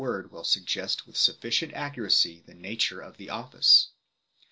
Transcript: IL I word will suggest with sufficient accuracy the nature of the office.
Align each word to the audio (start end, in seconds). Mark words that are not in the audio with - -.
IL 0.01 0.07
I 0.07 0.09
word 0.09 0.31
will 0.31 0.43
suggest 0.43 1.05
with 1.05 1.15
sufficient 1.15 1.75
accuracy 1.75 2.41
the 2.47 2.55
nature 2.55 3.01
of 3.01 3.17
the 3.17 3.29
office. 3.29 3.89